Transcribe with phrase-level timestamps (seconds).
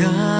[0.00, 0.39] God.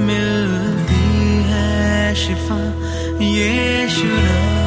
[0.00, 1.04] मिलती
[1.50, 2.60] है शिफा
[3.24, 4.61] ये नाम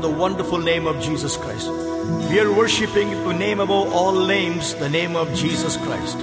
[0.00, 1.68] the wonderful name of Jesus Christ.
[2.30, 6.18] We are worshiping the name above all names, the name of Jesus Christ.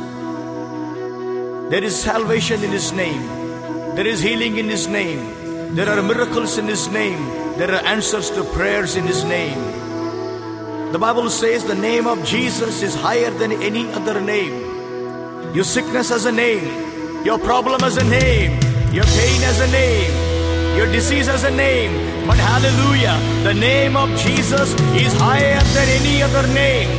[1.70, 3.22] There is salvation in His name,
[3.96, 7.22] there is healing in His name, there are miracles in His name,
[7.58, 9.60] there are answers to prayers in His name.
[10.92, 15.54] The Bible says the name of Jesus is higher than any other name.
[15.54, 18.54] Your sickness has a name, your problem has a name,
[18.92, 22.17] your pain has a name, your disease has a name.
[22.28, 26.90] But hallelujah, the name of Jesus is higher than any other name.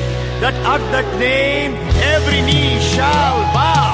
[0.40, 1.76] That at that name
[2.14, 3.92] every knee shall bow.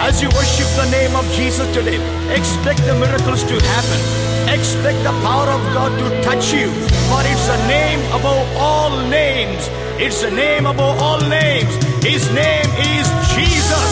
[0.00, 2.00] As you worship the name of Jesus today,
[2.34, 4.00] expect the miracles to happen.
[4.48, 6.72] Expect the power of God to touch you.
[7.12, 9.68] For it's a name above all names.
[10.00, 11.72] It's a name above all names.
[12.02, 13.90] His name is Jesus.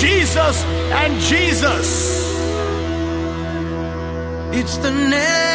[0.00, 0.64] Jesus
[1.02, 1.88] and Jesus.
[4.52, 5.47] It's the name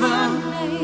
[0.00, 0.81] lover.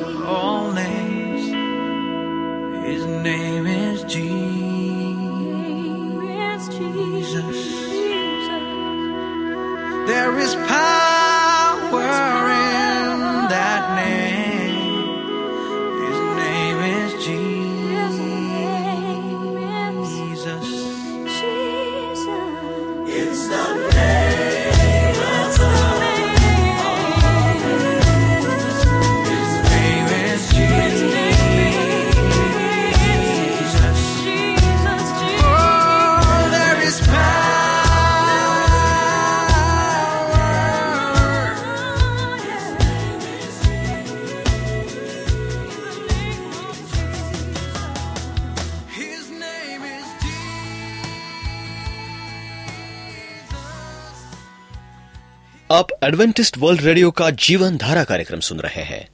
[55.73, 59.09] आप Adventist World Radio का जीवन धारा कार्यक्रम सुन रहे हैं।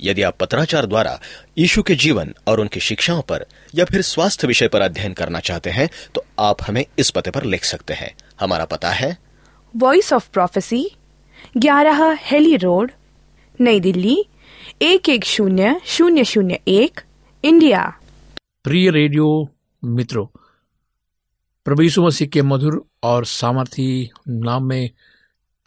[0.00, 1.18] यदि आप पत्राचार द्वारा
[1.58, 5.70] यीशु के जीवन और उनकी शिक्षाओं पर या फिर स्वास्थ्य विषय पर अध्ययन करना चाहते
[5.70, 9.16] हैं तो आप हमें इस पते पर लिख सकते हैं। हमारा पता है।
[9.76, 10.84] वॉइस ऑफ़ प्रोफेसी
[11.56, 12.92] ग्यारह हेली रोड
[13.60, 14.24] नई दिल्ली
[14.82, 17.00] एक एक शून्य शून्य शून्य एक
[17.44, 17.98] इंडिया।
[18.64, 19.48] प्रिय रेडियो
[19.84, 20.26] मित्रों
[21.66, 24.90] प्रभु यीशु मसीह के मधुर और सामर्थी नाम में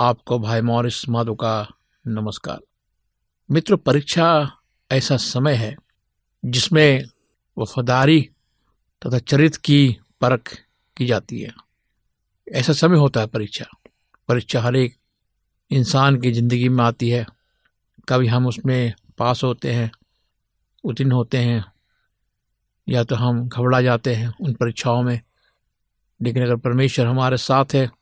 [0.02, 1.68] आपको भाई मॉरिस माधो का
[2.08, 2.60] नमस्कार।
[3.52, 4.52] मित्रों, परीक्षा
[4.92, 5.76] ऐसा समय है
[6.46, 7.04] जिसमें
[7.58, 8.30] वफादारी
[9.02, 10.60] तथा चरित्र की परख
[10.98, 11.54] की जाती है।
[12.52, 13.66] ऐसा समय होता है परीक्षा।
[14.28, 14.96] परीक्षा हर एक
[15.72, 17.26] इंसान की ज़िंदगी में आती है।
[18.10, 19.92] कभी हम उसमें पास होते हैं,
[20.84, 21.66] उत्तीर्ण होते हैं,
[22.90, 25.22] या तो हम घबरा जाते हैं उन परीक्षाओं में।
[26.22, 27.99] लेकिन अगर परमेश्वर हमारे साथ है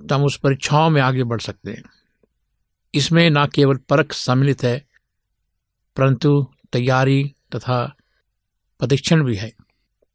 [0.00, 1.82] तो हम उस परीक्षाओं में आगे बढ़ सकते हैं।
[2.94, 4.86] इसमें न केवल परख सम्मिलित है,
[5.96, 7.96] परंतु तैयारी तथा
[8.80, 9.52] परीक्षण भी है।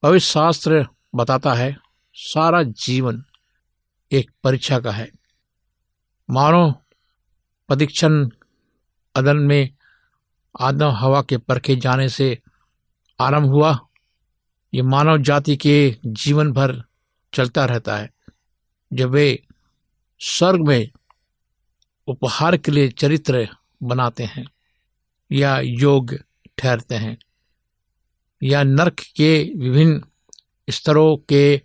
[0.03, 1.77] पवित्र शास्त्र बताता है,
[2.13, 3.23] सारा जीवन
[4.11, 5.11] एक परीक्षा का है।
[6.29, 6.71] मानो
[7.69, 8.29] परीक्षण
[9.15, 9.69] अदन में
[10.59, 12.39] आदम हवा के परखे जाने से
[13.19, 13.79] आरंभ हुआ।
[14.73, 16.83] ये मानव जाति के जीवन भर
[17.33, 18.11] चलता रहता है।
[18.93, 19.43] जब वे
[20.23, 20.91] स्वर्ग में
[22.07, 23.47] उपहार के लिए चरित्र
[23.83, 24.45] बनाते हैं,
[25.31, 26.15] या योग
[26.57, 27.17] ठहरते हैं,
[28.43, 30.03] या नरक के विभिन्न
[30.69, 31.61] स्तरों के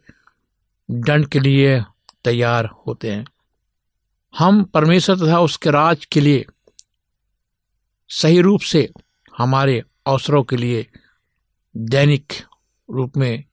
[0.90, 1.80] दंड के लिए
[2.24, 3.24] तैयार होते हैं।
[4.38, 6.46] हम परमेश्वर तथा उसके राज के लिए
[8.08, 8.92] सही रूप से
[9.38, 10.86] हमारे अवसरों के लिए
[11.76, 12.32] दैनिक
[12.90, 13.44] रूप में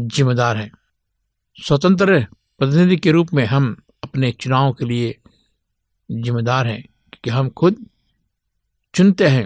[0.00, 0.72] जिम्मेदार हैं।
[1.62, 2.26] स्वतंत्र
[2.58, 5.16] प्रतिनिधि के रूप में हम अपने चुनाव के लिए
[6.08, 7.86] जिम्मेदार हैं, क्योंकि हम खुद
[8.94, 9.44] चुनते हैं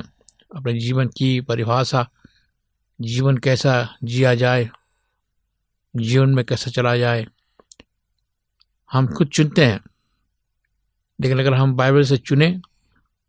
[0.56, 2.06] अपने जीवन की परिभाषा,
[2.98, 4.68] जीवन कैसा जिया जाए,
[5.94, 7.26] जीवन में कैसा चला जाए।
[8.90, 9.80] हम खुद चुनते हैं,
[11.18, 12.48] लेकिन अगर हम बाइबल से चुने,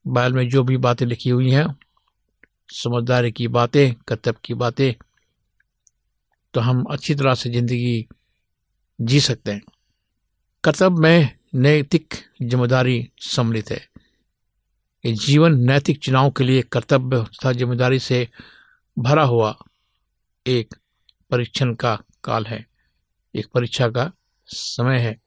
[0.06, 1.68] बाइबल में जो भी बातें लिखी हुई हैं,
[2.74, 4.94] समझदारी की बातें, कर्तव्य की बातें
[6.54, 8.08] तो हम अच्छी तरह से ज़िंदगी
[9.00, 9.62] जी सकते हैं।
[10.66, 13.88] कर्तव्य में नैतिक ज़िम्मेदारी सम्मिलित है।
[15.06, 18.28] ये जीवन नैतिक चुनाव के लिए कर्तव्य तथा ज़िम्मेदारी से
[19.00, 19.56] भरा हुआ
[20.48, 20.76] एक
[21.32, 22.66] परीक्षण का काल है।
[23.36, 24.12] एक परीक्षा का
[24.46, 25.22] समय है।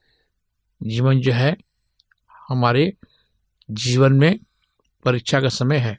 [0.83, 1.57] जीवन जो है,
[2.49, 2.93] हमारे
[3.71, 4.39] जीवन में
[5.05, 5.99] परीक्षा का समय है।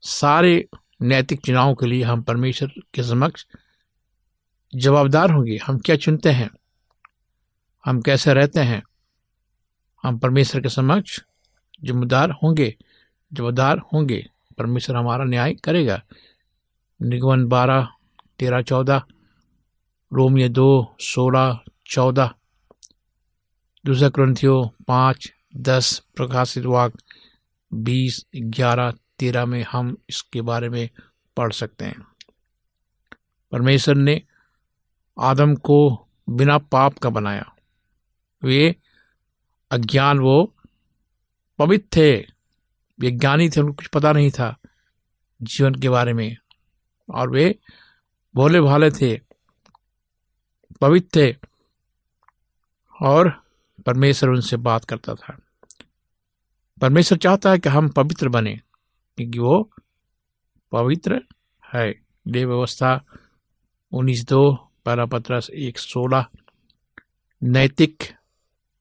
[0.00, 0.68] सारे
[1.02, 3.46] नैतिक चुनाव के लिए हम परमेश्वर के समक्ष
[4.74, 6.50] जवाबदार होंगे। हम क्या चुनते हैं?
[7.88, 8.82] हम कैसे रहते हैं?
[10.02, 11.20] हम परमेश्वर के समक्ष
[11.82, 12.76] जिम्मेदार होंगे
[13.32, 16.02] जिम्मेदार होंगे। परमेश्वर हमारा न्याय करेगा।
[17.02, 17.88] निगमन बारह,
[18.38, 19.02] तेरह, चौदह,
[20.12, 22.34] रोमियो दो, सोलह, चौदह।
[23.86, 26.92] दूसरा ग्रंथियो पाँच, दस, प्रकाशित वाक
[27.74, 30.90] बीस, ग्यारह, तेरह में हम इसके बारे में
[31.36, 32.06] पढ़ सकते हैं।
[33.52, 34.22] परमेश्वर ने
[35.20, 37.54] आदम को बिना पाप का बनाया।
[38.42, 38.76] वे
[39.70, 40.54] अज्ञान वो
[41.58, 42.16] पवित्र थे।
[43.00, 44.56] वे ज्ञानी थे, उनको कुछ पता नहीं था
[45.42, 46.36] जीवन के बारे में।
[47.14, 47.58] और वे
[48.34, 49.20] भोले भाले थे,
[50.80, 51.36] पवित्र थे
[53.02, 53.42] और
[53.86, 55.38] परमेश्वर उनसे बात करता था।
[56.80, 58.60] परमेश्वर चाहता है कि हम पवित्र बने,
[59.16, 59.72] क्योंकि वो
[60.72, 61.22] पवित्र
[61.74, 63.04] है। देव व्यवस्था
[63.92, 66.26] उन्नीस दो पहला पत्रस एक सोलह
[67.42, 68.17] नैतिक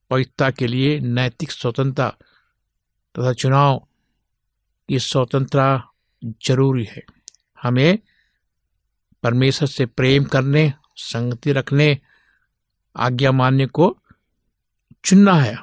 [0.10, 2.10] पवित्रता के लिए नैतिक स्वतंत्रता
[3.16, 3.78] तथा चुनाव
[4.90, 5.94] की स्वतंत्रता
[6.46, 7.04] ज़रूरी है।
[7.62, 8.00] हमें
[9.24, 11.98] परमेश्वर से प्रेम करने, संगति रखने,
[12.96, 13.98] आज्ञा मानने को
[15.06, 15.58] चुनना है।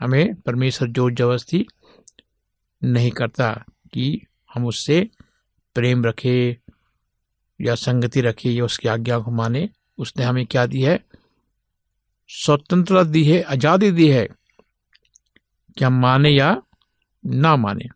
[0.00, 1.66] हमें परमेश्वर ज़ोर ज़बरदस्ती
[2.84, 3.52] नहीं करता
[3.92, 5.08] कि हम उससे
[5.74, 6.70] प्रेम रखें
[7.60, 9.68] या संगति रखें या उसकी आज्ञा को माने।
[9.98, 11.04] उसने हमें क्या दी है?
[12.30, 14.26] स्वतंत्रता दी है, आज़ादी दी है
[15.76, 16.56] कि हम माने या
[17.24, 17.88] ना माने।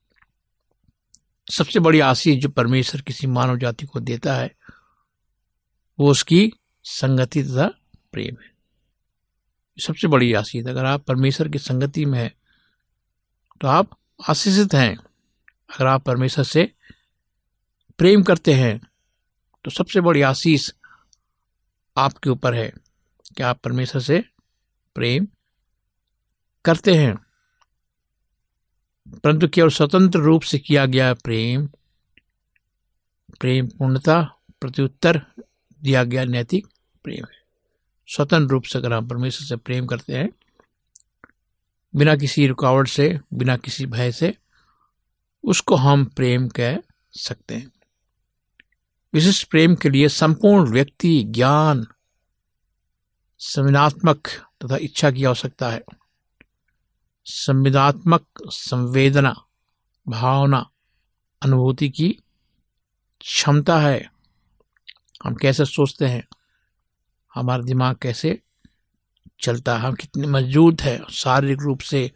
[1.49, 4.51] सबसे बड़ी आशीष जो परमेश्वर किसी मानव जाति को देता है,
[5.99, 6.53] वो उसकी
[6.85, 7.67] संगति तथा
[8.13, 8.53] प्रेम है।
[9.79, 12.33] सबसे बड़ी आशीष अगर आप परमेश्वर की संगति में हैं
[13.61, 16.71] तो आप आशीषित हैं। अगर आप परमेश्वर से
[17.99, 18.79] प्रेम करते हैं
[19.65, 20.71] तो सबसे बड़ी आशीष
[21.97, 22.73] आपके ऊपर है।
[23.37, 24.25] कि आप परमेश्वर से
[24.95, 25.27] प्रेम
[26.65, 27.15] करते हैं।
[29.25, 31.69] परंतु केवल स्वतंत्र रूप से किया गया प्रेम
[33.41, 35.27] प्रेम पूर्णता, प्रत्युत्तर
[35.83, 36.67] दिया गया नैतिक
[37.05, 37.45] प्रेम है।
[38.07, 40.31] स्वतंत्र रूप से अगर हम परमेश्वर से प्रेम करते हैं,
[41.97, 44.35] बिना किसी रुकावट से, बिना किसी भय से,
[45.45, 46.77] उसको हम प्रेम कह
[47.13, 47.73] सकते हैं।
[49.15, 51.87] विशिष्ट प्रेम के लिए संपूर्ण व्यक्ति, ज्ञान
[53.47, 55.85] संवेदनात्मक तथा इच्छा की आवश्यकता है।
[57.25, 59.45] संवेदनात्मक संवेदना,
[60.09, 60.71] भावना,
[61.43, 62.09] अनुभूति की
[63.21, 64.13] क्षमता है।
[65.25, 66.29] हम कैसे सोचते हैं?
[67.35, 68.43] हमारा दिमाग कैसे
[69.41, 69.81] चलता है?
[69.81, 71.05] हम कितने मज़बूत है?
[71.11, 72.13] शारीरिक रूप से,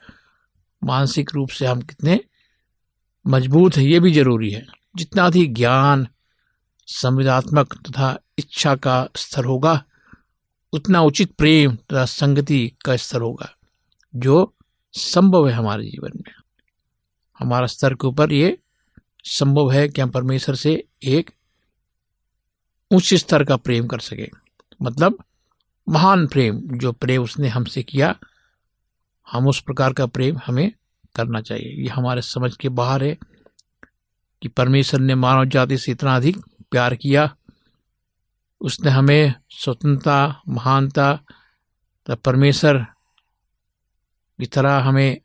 [0.85, 2.20] मानसिक रूप से हम कितने
[3.26, 3.85] मज़बूत हैं?
[3.85, 4.66] ये भी ज़रूरी है।
[4.97, 6.08] जितना अधिक ज्ञान
[6.87, 9.85] संवेदात्मक तथा इच्छा का स्तर होगा
[10.73, 13.57] उतना उचित प्रेम तथा संगति का स्तर होगा,
[14.17, 14.55] जो
[14.93, 16.33] संभव है हमारे जीवन में।
[17.39, 18.59] हमारा स्तर के ऊपर ये
[19.25, 21.31] संभव है कि हम परमेश्वर से एक
[22.91, 24.31] उच्च स्तर का प्रेम कर सके।
[24.83, 25.25] मतलब
[25.89, 28.15] महान प्रेम, जो प्रेम उसने हमसे किया,
[29.31, 30.73] हम उस प्रकार का प्रेम हमें
[31.15, 33.19] करना चाहिए। ये हमारे समझ के बाहर है
[34.43, 36.37] कि परमेश्वर ने मानव जाति से इतना अधिक
[36.71, 37.37] प्यार किया
[38.61, 41.17] उसने हमें स्वतंत्रता, महानता
[42.07, 42.79] तथा परमेश्वर
[44.41, 45.21] की तरह हमें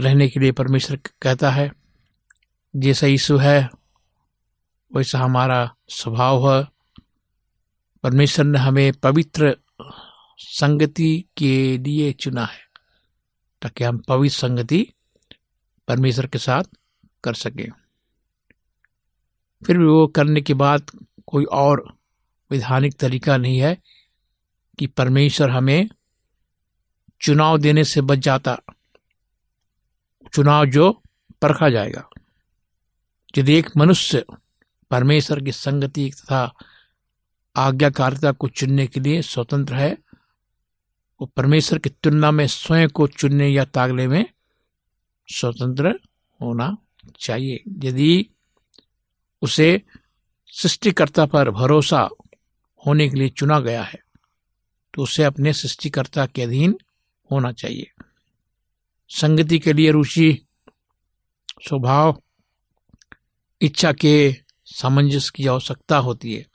[0.00, 1.72] रहने के लिए परमेश्वर कहता है।
[2.76, 3.70] जैसा यीशु है,
[4.94, 6.68] वैसा हमारा स्वभाव है।
[8.02, 9.56] परमेश्वर ने हमें पवित्र
[10.38, 12.60] संगति के लिए चुना है,
[13.62, 14.92] ताकि हम पवित्र संगति
[15.88, 16.62] परमेश्वर के साथ
[17.24, 17.68] कर सकें।
[19.66, 20.90] फिर भी वो करने के बाद
[21.26, 22.01] कोई और
[22.52, 23.82] वैधानिक तरीका नहीं है
[24.78, 25.88] कि परमेश्वर हमें
[27.22, 28.60] चुनाव देने से बच जाता।
[30.34, 31.02] चुनाव जो
[31.42, 32.08] परखा जाएगा।
[33.38, 34.24] यदि एक मनुष्य
[34.90, 36.54] परमेश्वर की संगति तथा
[37.56, 39.98] आज्ञाकारिता को चुनने के लिए स्वतंत्र है,
[41.20, 44.26] वो परमेश्वर की तुलना में स्वयं को चुनने या तागले में
[45.28, 46.00] स्वतंत्र
[46.42, 46.76] होना
[47.20, 48.26] चाहिए। यदि
[49.42, 49.82] उसे
[50.46, 52.08] सृष्टिकर्ता पर भरोसा
[52.86, 54.02] होने के लिए चुना गया है।
[54.94, 56.78] तो उसे अपने सृष्टिकर्ता के अधीन
[57.32, 57.90] होना चाहिए।
[59.08, 60.46] संगति के लिए रुचि,
[61.68, 62.22] स्वभाव,
[63.60, 66.46] इच्छा के सामंजस्य की आवश्यकता होती है।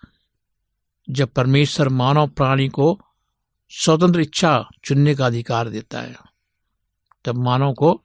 [1.10, 3.00] जब परमेश्वर मानव प्राणी को
[3.69, 6.15] स्वतंत्र इच्छा चुनने का अधिकार देता है,
[7.25, 8.03] तब मानव को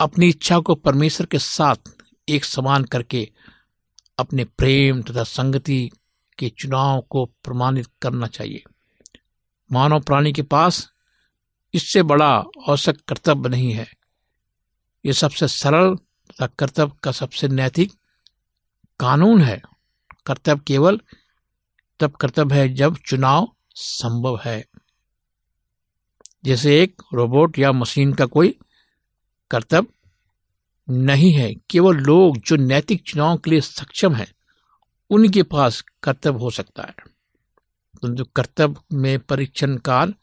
[0.00, 1.76] अपनी इच्छा को परमेश्वर के साथ
[2.28, 3.30] एक समान करके
[4.18, 5.90] अपने प्रेम तथा संगति
[6.42, 8.64] के चुनाव को प्रमाणित करना चाहिए।
[9.72, 10.92] मानव प्राणी के पास
[11.74, 13.86] इससे बड़ा औसत कर्तव्य नहीं है।
[15.06, 17.92] यह सबसे सरल तथा कर्तव्य का सबसे नैतिक
[19.00, 19.62] कानून है।
[20.26, 21.00] कर्तव्य केवल
[22.00, 24.66] तब कर्तव्य है जब चुनाव संभव है।
[26.44, 28.58] जैसे एक रोबोट या मशीन का कोई
[29.50, 30.10] कर्तव्य
[30.90, 34.32] नहीं है। केवल लोग जो नैतिक चुनाव के लिए सक्षम हैं
[35.12, 36.94] उनके पास कर्तव्य हो सकता है।
[38.02, 40.14] परंतु कर्तव्य में परीक्षण काल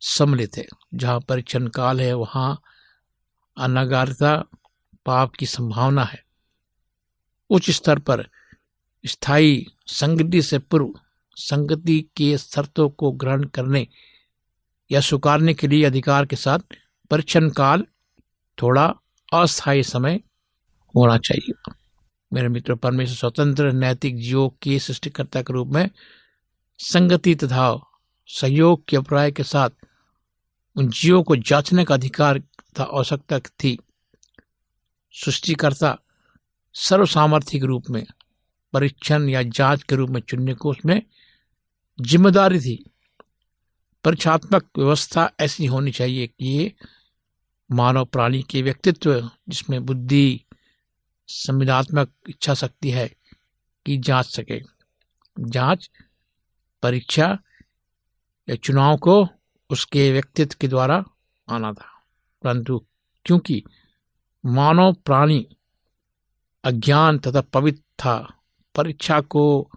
[0.00, 2.62] सम्मिलित है। जहाँ परीक्षण काल है, वहाँ
[3.58, 4.44] अनागारता
[5.06, 6.24] पाप की संभावना है।
[7.50, 8.28] उच्च स्तर पर
[9.06, 10.94] स्थायी संगति से पूर्व
[11.36, 13.88] संगति के शर्तों को ग्रहण करने
[14.90, 16.58] या स्वीकारने के लिए अधिकार के साथ
[17.10, 17.86] परीक्षण काल
[18.62, 18.94] थोड़ा
[19.32, 20.20] अस्थायी समय
[20.96, 21.72] होना चाहिए।
[22.32, 25.90] मेरे मित्र, परमेश्वर स्वतंत्र, नैतिक जीवों के सृष्टिकर्ता के रूप में
[26.78, 27.92] संगति तथा
[28.26, 29.70] सहयोग के अभिप्राय के साथ
[30.76, 33.78] उन जीवों को जांचने का अधिकार तथा आवश्यकता थी।
[35.12, 35.98] सृष्टिकर्ता
[36.74, 38.06] सर्व सामर्थ्य के रूप में,
[38.72, 41.02] परीक्षण या जाँच के रूप में चुनने को उसमें
[42.00, 42.90] ज़िम्मेदारी थी।
[44.04, 46.72] परीक्षात्मक व्यवस्था ऐसी होनी चाहिए कि ये
[47.72, 50.45] मानव प्राणी के व्यक्तित्व, जिसमें बुद्धि
[51.26, 53.08] संविधात्मक इच्छा शक्ति है
[53.86, 54.60] कि जाँच सके।
[55.40, 55.90] जाँच,
[56.82, 57.38] परीक्षा
[58.48, 59.28] या चुनाव को
[59.70, 61.04] उसके व्यक्तित्व के द्वारा
[61.48, 62.02] आना था।
[62.42, 62.86] परंतु
[63.24, 63.64] क्योंकि
[64.46, 65.56] मानव प्राणी
[66.64, 68.40] अज्ञान तथा पवित्र था,
[68.74, 69.70] परीक्षा को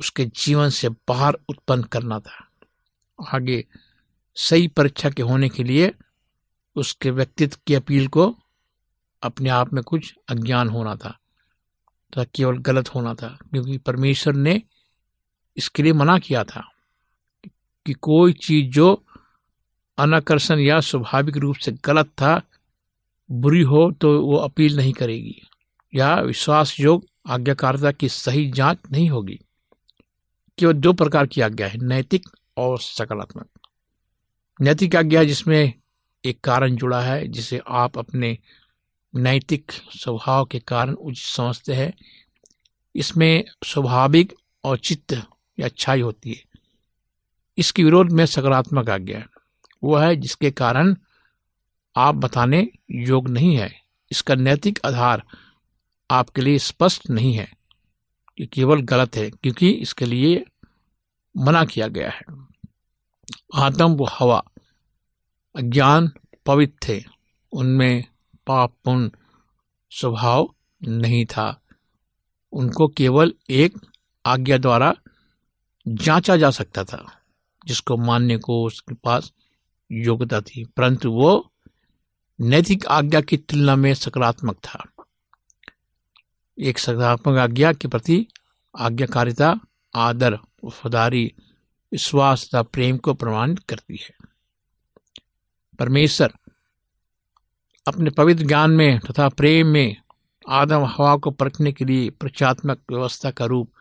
[0.00, 2.50] उसके जीवन से बाहर उत्पन्न करना था।
[3.34, 3.66] आगे
[4.34, 5.94] सही परीक्षा के होने के लिए
[6.76, 8.38] उसके व्यक्तित्व की अपील को
[9.26, 11.10] अपने आप में कुछ अज्ञान होना था
[12.12, 14.60] तथा केवल गलत होना था, क्योंकि परमेश्वर ने
[15.56, 16.64] इसके लिए मना किया था
[17.86, 19.02] कि कोई चीज़ जो
[19.98, 22.40] अनाकर्षण या स्वाभाविक रूप से गलत था,
[23.30, 25.40] बुरी हो तो वो अपील नहीं करेगी,
[25.92, 29.38] या विश्वास योग आज्ञाकारिता की सही जाँच नहीं होगी।
[30.58, 33.48] केवल दो प्रकार की आज्ञा है, नैतिक और सकारात्मक
[34.60, 35.72] नैतिक आज्ञा जिसमें
[36.24, 38.38] एक कारण जुड़ा है, जिसे आप अपने
[39.14, 41.92] नैतिक स्वभाव के कारण उचित समझते हैं।
[42.96, 45.22] इसमें स्वाभाविक औचित्य
[45.58, 46.44] या अच्छाई होती है।
[47.58, 49.26] इसके विरोध में सकारात्मक आज्ञा
[49.84, 50.96] वो है जिसके कारण
[51.96, 55.22] आप बताने योग नहीं है। इसका नैतिक आधार
[56.10, 57.52] आपके लिए स्पष्ट नहीं है।
[58.40, 60.44] ये केवल गलत है क्योंकि इसके लिए
[61.36, 62.20] मना किया गया है।
[63.54, 64.44] आत्म व हवा,
[65.56, 66.12] अज्ञान
[66.46, 67.04] पवित्र थे।
[67.52, 68.04] उनमें
[68.46, 69.10] पाप पुण्य
[69.90, 71.62] स्वभाव नहीं था।
[72.52, 73.74] उनको केवल एक
[74.26, 74.94] आज्ञा द्वारा
[75.88, 77.20] जांचा जा सकता था,
[77.66, 79.32] जिसको मानने को उसके पास
[79.92, 81.52] योग्यता थी, परंतु वो
[82.40, 84.84] नैतिक आज्ञा की तुलना में सकारात्मक था।
[86.58, 88.26] एक सकारात्मक आज्ञा के प्रति
[88.78, 89.60] आज्ञाकारिता,
[89.94, 91.32] आदर, वफादारी,
[91.92, 94.14] विश्वास तथा प्रेम को प्रमाणित करती है।
[95.78, 96.34] परमेश्वर
[97.86, 99.96] अपने पवित्र ज्ञान में तथा प्रेम में
[100.48, 103.72] आदम हवा को परखने के लिए प्रचात्मक व्यवस्था का रूप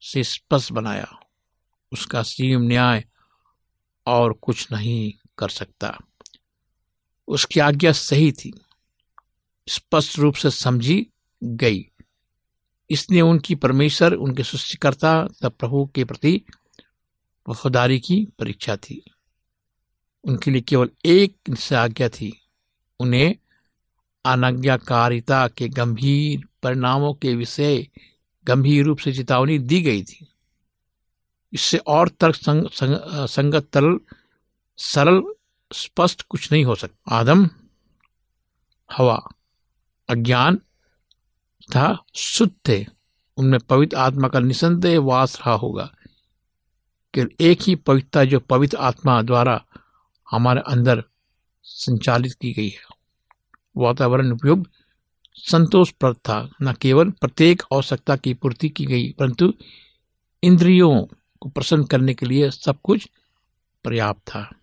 [0.00, 1.18] से स्पष्ट बनाया।
[1.92, 3.04] उसका सीम न्याय
[4.06, 5.98] और कुछ नहीं कर सकता।
[7.28, 8.60] उसकी आज्ञा सही थी।
[9.68, 11.06] स्पष्ट रूप से समझी
[11.42, 11.90] गई।
[12.90, 16.42] इसने उनकी परमेश्वर, उनके सृष्टिकर्ता तथा प्रभु के प्रति
[17.48, 19.10] वफादारी की परीक्षा थी।
[20.24, 21.36] उनके लिए केवल एक
[21.72, 22.42] आज्ञा थी।
[23.00, 23.36] उन्हें
[24.24, 27.88] अनाज्ञाकारिता के गंभीर परिणामों के विषय
[28.44, 30.28] गंभीर रूप से चेतावनी दी गई थी।
[31.52, 34.00] इससे और तर्क संग, संग, संगत तरल
[34.76, 35.22] सरल
[35.72, 37.50] स्पष्ट कुछ नहीं हो सकता आदम
[38.92, 39.28] हवा
[40.08, 40.56] अज्ञान
[41.62, 42.86] था शुद्ध थे।
[43.36, 45.94] उनमें पवित्र आत्मा का निसंदेह वास रहा होगा।
[47.14, 49.64] केवल एक ही पवित्रता जो पवित्र आत्मा द्वारा
[50.30, 51.04] हमारे अंदर
[51.68, 52.82] संचालित की गई है।
[53.76, 54.70] वातावरण उपयोग
[55.34, 59.52] संतोषप्रद था। न केवल प्रत्येक आवश्यकता की पूर्ति की गई, परंतु
[60.42, 61.04] इंद्रियों
[61.40, 63.08] को प्रसन्न करने के लिए सब कुछ
[63.84, 64.54] पर्याप्त था।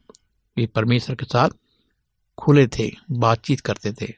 [0.57, 1.49] वे परमेश्वर के साथ
[2.37, 4.13] खुले थे, बातचीत करते थे।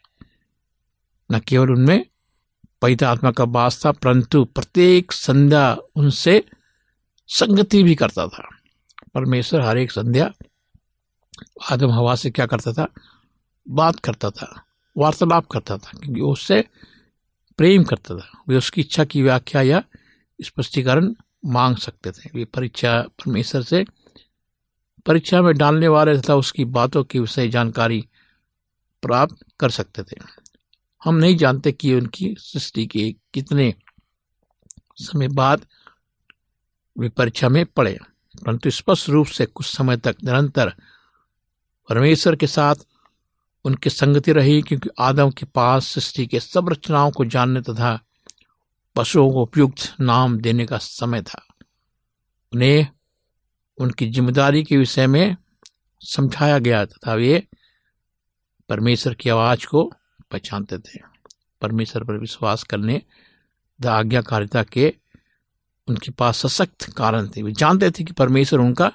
[1.32, 2.06] न केवल उनमें
[2.82, 6.45] पवित्र आत्मा का वास था, परंतु प्रत्येक संध्या उनसे
[7.28, 8.50] संगति भी करता था।
[9.13, 10.34] परमेश्वर हर एक संध्या
[11.71, 12.88] आदम हवा से क्या करता था?
[13.67, 14.63] बात करता था,
[14.95, 16.63] वार्तालाप करता था, क्योंकि उससे
[17.60, 19.84] प्रेम करता था। वे उसकी इच्छा की व्याख्या या
[20.39, 21.13] स्पष्टीकरण
[21.45, 23.86] मांग सकते थे। वे परीक्षा, परमेश्वर से
[25.06, 28.08] परीक्षा में डालने वाले तथा उसकी बातों की विषय जानकारी
[29.04, 30.19] प्राप्त कर सकते थे।
[31.02, 33.74] हम नहीं जानते कि उनकी सृष्टि के कितने
[34.98, 35.65] समय बाद
[36.95, 37.98] वे परीक्षा में पड़े,
[38.36, 40.74] परंतु स्पष्ट रूप से कुछ समय तक निरंतर
[41.89, 42.76] परमेश्वर के साथ
[43.65, 48.00] उनकी संगति रही, क्योंकि आदम के पास सृष्टि के सब रचनाओं को जानने तथा
[48.95, 51.41] पशुओं को उपयुक्त नाम देने का समय था।
[52.54, 52.88] उन्हें
[53.78, 55.36] उनकी ज़िम्मेदारी के विषय में
[56.02, 57.43] समझाया गया तथा वे
[58.69, 59.84] परमेश्वर की आवाज़ को
[60.32, 61.00] पहचानते थे।
[61.62, 63.02] परमेश्वर पर विश्वास करने
[63.80, 64.93] द आज्ञाकारिता के
[65.88, 68.91] उनके पास सशक्त कारण थे। वे जानते थे कि परमेश्वर उनका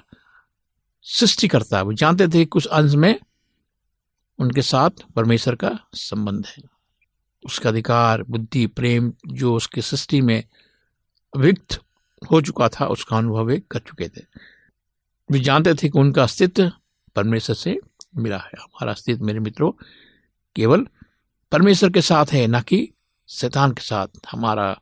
[1.01, 3.19] सृष्टि करता है। वो जानते थे कुछ अंश में
[4.39, 6.63] उनके साथ परमेश्वर का संबंध है।
[7.45, 10.43] उसका अधिकार, बुद्धि, प्रेम जो उसकी सृष्टि में
[11.35, 11.81] अभिक्त
[12.31, 14.21] हो चुका था, उसका अनुभव वे कर चुके थे।
[15.31, 16.71] वे जानते थे कि उनका अस्तित्व
[17.15, 17.79] परमेश्वर से
[18.17, 19.71] मिला है। हमारा अस्तित्व, मेरे मित्रों,
[20.55, 20.87] केवल
[21.51, 22.93] परमेश्वर के साथ है, ना कि
[23.29, 24.81] शैतान के साथ। हमारा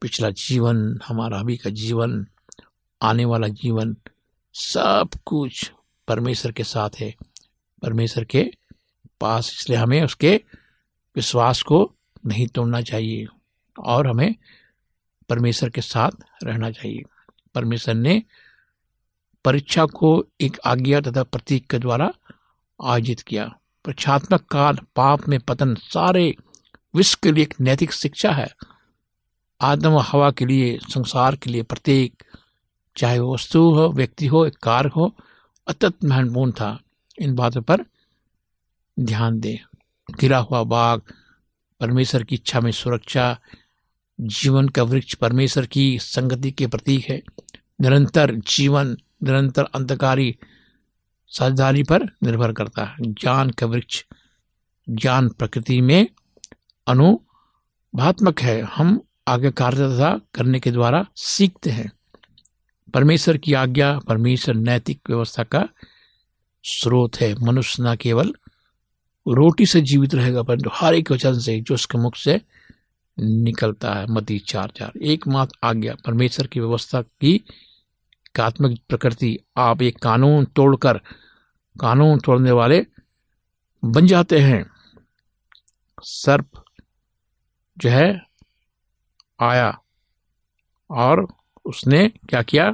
[0.00, 2.26] पिछला जीवन, हमारा अभी का जीवन,
[3.02, 3.96] आने वाला जीवन
[4.60, 5.72] सब कुछ
[6.08, 7.14] परमेश्वर के साथ है।
[7.82, 8.50] परमेश्वर के
[9.20, 10.40] पास, इसलिए हमें उसके
[11.16, 11.94] विश्वास को
[12.26, 13.26] नहीं तोड़ना चाहिए
[13.78, 14.34] और हमें
[15.28, 16.10] परमेश्वर के साथ
[16.44, 17.02] रहना चाहिए।
[17.54, 18.22] परमेश्वर ने
[19.44, 22.12] परीक्षा को एक आज्ञा तथा प्रतीक के द्वारा
[22.84, 23.44] आयोजित किया।
[23.84, 26.36] परीक्षात्मक काल, पाप में पतन, सारे
[26.94, 28.54] विश्व के लिए एक नैतिक शिक्षा है।
[29.60, 32.22] आदम हवा के लिए, संसार के लिए प्रत्येक
[32.96, 35.16] चाहे वो वस्तु हो, व्यक्ति हो, एक कार हो,
[35.68, 36.80] अत्यंत महत्वपूर्ण था।
[37.18, 37.84] इन बातों पर
[39.00, 39.58] ध्यान दें।
[40.20, 41.02] गिरा हुआ बाग,
[41.80, 43.38] परमेश्वर की इच्छा में सुरक्षा,
[44.20, 47.22] जीवन का वृक्ष परमेश्वर की संगति के प्रतीक है।
[47.80, 50.36] निरंतर जीवन, निरंतर अंधकारी
[51.26, 54.04] साझेदारी पर निर्भर करता है। ज्ञान का वृक्ष,
[54.88, 56.06] ज्ञान प्रकृति में
[56.86, 61.92] अनुभवात्मक है। हम आगे कार्यता करने के द्वारा सीखते हैं।
[62.94, 65.68] परमेश्वर की आज्ञा, परमेश्वर नैतिक व्यवस्था का
[66.64, 68.34] स्रोत है। मनुष्य न केवल
[69.28, 72.40] रोटी से जीवित रहेगा, परंतु हर एक वचन से, जो उसके मुख से
[73.20, 79.98] निकलता है। मती चार चार। एकमात्र आज्ञा, परमेश्वर की व्यवस्था की एकात्मक प्रकृति। आप एक
[79.98, 80.98] कानून तोड़कर,
[81.80, 82.86] कानून तोड़ने वाले
[83.84, 84.70] बन जाते हैं।
[86.02, 86.64] सर्प
[87.78, 88.26] जो है,
[89.40, 89.78] आया
[90.90, 91.39] और
[91.70, 92.70] उसने क्या किया?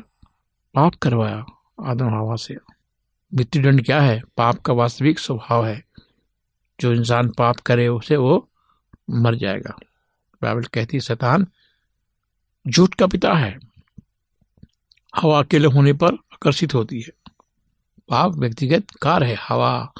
[0.74, 1.44] पाप करवाया
[1.84, 2.54] आदम हवा से।
[3.34, 4.22] मृत्युदंड क्या है?
[4.36, 5.84] पाप का वास्तविक स्वभाव है।
[6.80, 8.48] जो इंसान पाप करे, उसे वो
[9.10, 9.78] मर जाएगा।
[10.42, 11.46] बाइबल कहती शैतान
[12.68, 13.58] झूठ का पिता है।
[15.16, 17.12] हवा अकेले होने पर आकर्षित होती है।
[18.08, 19.92] पाप व्यक्तिगत कार है। हवा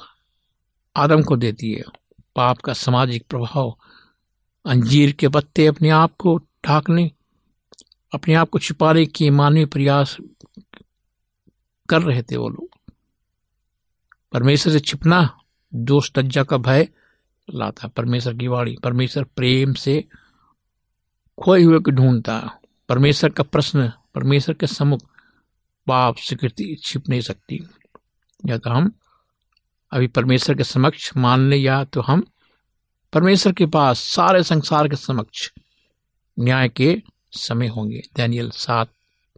[0.96, 1.84] आदम को देती है।
[2.36, 3.78] पाप का सामाजिक प्रभाव
[4.66, 7.10] अंजीर के पत्ते अपने आप को ढाकने
[8.14, 10.16] अपने आप को छिपाने के मानवीय प्रयास
[11.88, 12.92] कर रहे थे वो लोग।
[14.32, 15.38] परमेश्वर से छिपना,
[15.74, 16.88] दोष लज्जा का भय
[17.54, 20.04] लाता, परमेश्वर की वाणी, परमेश्वर प्रेम से
[21.44, 25.00] खोए हुए को ढूंढता। परमेश्वर का प्रश्न, परमेश्वर के सम्मुख
[25.86, 27.68] पाप, स्वीकृति छिप नहीं सकती।
[28.46, 28.92] या तो हम
[29.92, 32.26] अभी परमेश्वर के समक्ष मान ले, या तो हम
[33.12, 35.52] परमेश्वर के पास सारे संसार के समक्ष
[36.38, 37.02] न्याय के
[37.36, 38.88] समय होंगे। दैनियल सात,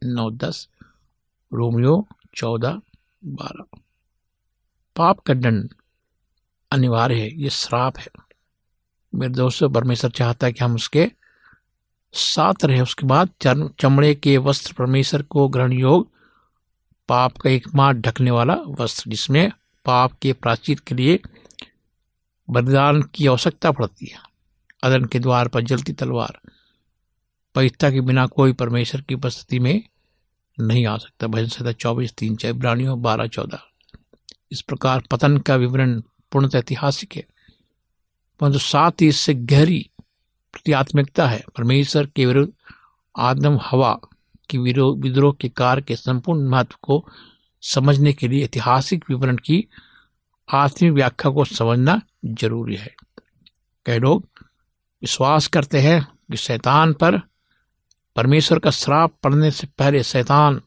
[0.05, 0.69] नौ, दस,
[1.55, 2.81] रोमियो, चौदह,
[3.25, 3.79] बारह।
[4.97, 5.75] पाप का दंड
[6.71, 8.09] अनिवार्य है, ये श्राप है।
[9.15, 11.11] मेरे दोस्तों, परमेश्वर चाहता है कि हम उसके
[12.13, 13.31] साथ रहे। उसके बाद
[13.81, 16.09] चमड़े के वस्त्र परमेश्वर को ग्रहण योग,
[17.09, 19.53] पाप का एकमात्र ढकने वाला वस्त्र, जिसमें
[19.85, 21.21] पाप के प्राचित के लिए
[22.51, 24.19] बलिदान की आवश्यकता पड़ती है।
[24.83, 26.41] अदन के द्वार पर जलती तलवार
[27.59, 29.85] पवित्रता के बिना कोई परमेश्वर की उपस्थिति में
[30.61, 33.62] नहीं आ सकता। भजन संहिता चौबीस, तीन, चार, इब्रानियों बारह, चौदह।
[34.53, 37.27] इस प्रकार पतन का विवरण पूर्णतः ऐतिहासिक है।
[38.40, 39.90] परंतु साथ ही इससे गहरी
[40.53, 42.53] प्रत्यात्मिकता है। परमेश्वर के विरुद्ध
[43.18, 44.01] आदम, हवा
[44.51, 47.09] की विद्रोह के कार्य के संपूर्ण महत्व को
[47.62, 49.68] समझने के लिए ऐतिहासिक विवरण की
[50.55, 52.94] आत्मिक व्याख्या को समझना ज़रूरी है।
[53.87, 54.29] कई लोग
[55.03, 57.28] विश्वास करते हैं कि शैतान पर
[58.19, 60.63] परमेश्वर का श्राप पड़ने से पहले शैतान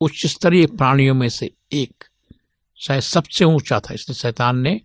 [0.00, 2.04] उच्च स्तरीय प्राणियों में से एक,
[2.76, 4.80] शायद सबसे ऊँचा था। इसलिए शैतान ने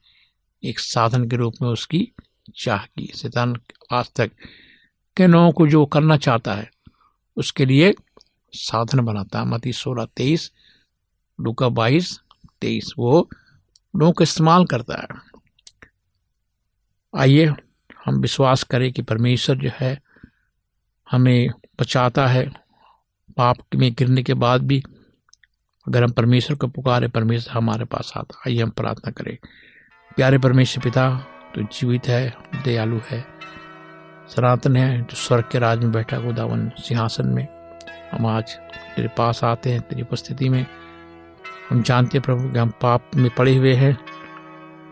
[0.64, 2.12] एक साधन के रूप में उसकी
[2.56, 3.62] चाह की। शैतान
[3.92, 4.32] आज तक
[5.18, 6.72] के लोगों को जो करना चाहता है,
[7.38, 7.94] उसके लिए
[8.52, 10.52] साधन बनाता है। मती सोलह तेईस,
[11.42, 12.20] लुका बाईस
[12.62, 13.30] तेईस, वो
[13.96, 15.08] लोगों का इस्तेमाल करता है।
[17.18, 17.46] आइए
[18.06, 20.02] हम विश्वास करें कि परमेश्वर जो है,
[21.12, 22.46] हमें बचाता है।
[23.38, 24.82] पाप में गिरने के बाद भी
[25.86, 29.38] अगर हम परमेश्वर को पुकारे, परमेश्वर हमारे पास आता आइए हम प्रार्थना करें।
[30.16, 31.10] प्यारे परमेश्वर पिता
[31.56, 32.34] तो जीवित है,
[32.66, 33.26] दयालु है,
[34.30, 37.48] सनातन है, जो स्वर्ग के राज में बैठा खुदावन सिंहासन में
[38.12, 38.56] हम आज
[38.96, 40.66] तेरे पास आते हैं, तेरी उपस्थिति में।
[41.70, 43.94] हम जानते हैं प्रभु कि हम पाप में पड़े हुए हैं,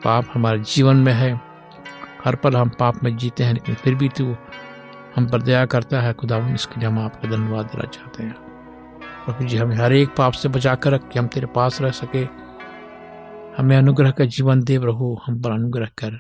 [0.04, 1.34] पाप हमारे जीवन में है,
[2.26, 4.36] हर पल हम पाप में जीते हैं, लेकिन फिर भी तू
[5.15, 8.34] हम पर दया करता है, खुदावन, इसके लिए हम आपका धन्यवाद देना चाहते हैं।
[9.25, 11.91] प्रभु जी, हमें हर एक पाप से बचा कर रख के हम तेरे पास रह
[11.91, 12.23] सके।
[13.58, 16.19] हमें अनुग्रह का जीवन दे प्रभु, हम पर अनुग्रह कर।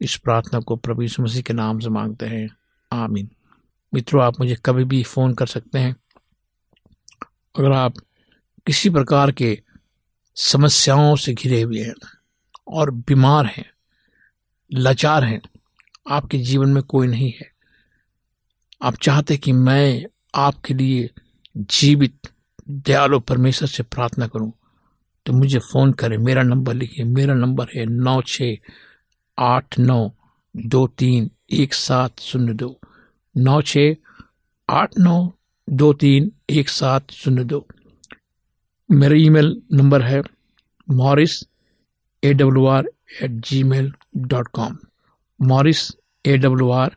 [0.00, 2.48] इस प्रार्थना को प्रभु यीशु मसीह के नाम से मांगते हैं।
[2.92, 3.30] आमीन।
[3.94, 5.96] मित्रों, आप मुझे कभी भी फ़ोन कर सकते हैं।
[7.58, 7.94] अगर आप
[8.66, 9.62] किसी प्रकार के
[10.36, 11.94] समस्याओं से घिरे हुए हैं
[12.68, 13.70] और बीमार हैं,
[14.72, 15.40] लाचार हैं,
[16.10, 17.57] आपके जीवन में कोई नहीं है।
[18.80, 21.08] आप चाहते कि मैं आपके लिए
[21.56, 22.28] जीवित,
[22.68, 24.52] दयालु परमेश्वर से प्रार्थना करूँ
[25.26, 28.42] तो मुझे फ़ोन करें। मेरा नंबर लिखिए। मेरा नंबर है नौ छ
[29.38, 29.98] आठ नौ
[30.54, 32.78] दो तीन एक सात शून्य दो।
[33.34, 33.78] नौ छ
[34.68, 35.16] आठ नौ
[35.68, 37.66] दो तीन एक सात शून्य दो।
[38.88, 40.22] मेरा ईमेल नंबर है
[40.88, 41.42] Morris
[42.22, 42.88] A W R
[43.22, 44.78] at G mail dot com.
[45.40, 45.90] Morris
[46.24, 46.96] A W R